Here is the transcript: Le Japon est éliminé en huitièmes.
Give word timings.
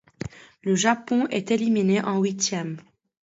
Le 0.63 0.73
Japon 0.73 1.27
est 1.29 1.51
éliminé 1.51 2.03
en 2.03 2.19
huitièmes. 2.19 2.77